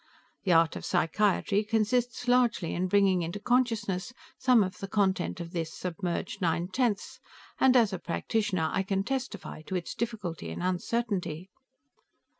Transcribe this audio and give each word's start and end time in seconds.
The 0.45 0.51
art 0.51 0.75
of 0.75 0.83
psychiatry 0.83 1.63
consists 1.63 2.27
largely 2.27 2.73
in 2.73 2.87
bringing 2.87 3.21
into 3.21 3.39
consciousness 3.39 4.11
some 4.35 4.63
of 4.63 4.79
the 4.79 4.87
content 4.87 5.39
of 5.39 5.51
this 5.51 5.71
submerged 5.71 6.41
nine 6.41 6.69
tenths, 6.69 7.19
and 7.59 7.77
as 7.77 7.93
a 7.93 7.99
practitioner 7.99 8.71
I 8.73 8.81
can 8.81 9.03
testify 9.03 9.61
to 9.61 9.75
its 9.75 9.93
difficulty 9.93 10.49
and 10.49 10.63
uncertainty. 10.63 11.51